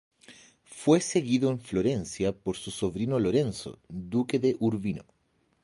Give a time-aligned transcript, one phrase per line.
[0.65, 5.05] Fue seguido en Florencia por su sobrino Lorenzo, duque de Urbino.